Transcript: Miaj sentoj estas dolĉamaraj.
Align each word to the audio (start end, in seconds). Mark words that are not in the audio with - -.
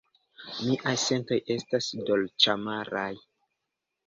Miaj 0.69 0.93
sentoj 1.03 1.37
estas 1.57 1.91
dolĉamaraj. 2.09 3.09